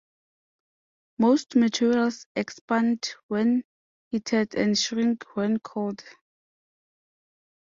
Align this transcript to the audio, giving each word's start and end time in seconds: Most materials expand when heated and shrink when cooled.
Most 1.19 1.55
materials 1.55 2.25
expand 2.35 3.07
when 3.27 3.63
heated 4.09 4.55
and 4.55 4.75
shrink 4.75 5.23
when 5.35 5.59
cooled. 5.59 6.03